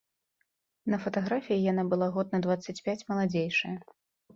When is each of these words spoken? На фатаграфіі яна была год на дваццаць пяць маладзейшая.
На 0.93 0.99
фатаграфіі 1.03 1.67
яна 1.71 1.83
была 1.95 2.11
год 2.19 2.27
на 2.37 2.43
дваццаць 2.49 2.79
пяць 2.91 3.01
маладзейшая. 3.15 3.77